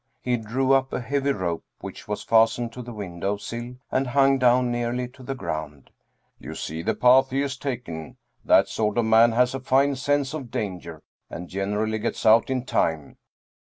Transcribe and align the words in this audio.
He 0.23 0.35
drew 0.35 0.71
up 0.71 0.91
a 0.93 0.99
heavy 0.99 1.31
rope 1.31 1.63
which 1.81 2.07
was 2.07 2.23
fastened 2.23 2.73
to 2.73 2.81
the 2.81 2.91
window 2.91 3.37
sill 3.37 3.75
and 3.91 4.07
hung 4.07 4.39
down 4.39 4.71
nearly 4.71 5.07
to 5.09 5.21
the 5.21 5.35
ground. 5.35 5.91
"You 6.39 6.55
see 6.55 6.81
the 6.81 6.95
path 6.95 7.29
he 7.29 7.41
has 7.41 7.55
taken. 7.55 8.17
That 8.43 8.67
sort 8.67 8.97
of 8.97 9.05
man 9.05 9.33
has 9.33 9.53
a 9.53 9.59
fine 9.59 9.95
sense 9.95 10.33
of 10.33 10.49
danger 10.49 11.03
and 11.29 11.47
generally 11.47 11.99
gets 11.99 12.25
out 12.25 12.49
in 12.49 12.65
time. 12.65 13.17